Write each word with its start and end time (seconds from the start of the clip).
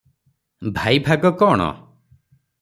ଭାଇ 0.77 1.03
ଭାଗ 1.09 1.33
କଣ? 1.43 1.69